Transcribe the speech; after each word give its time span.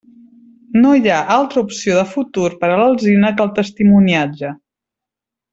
No 0.85 0.93
hi 0.99 1.11
ha 1.15 1.19
altra 1.35 1.63
opció 1.67 1.99
de 1.99 2.07
futur 2.15 2.47
per 2.63 2.71
a 2.71 2.81
l'alzina 2.81 3.33
que 3.37 3.47
el 3.49 3.55
testimoniatge. 3.63 4.55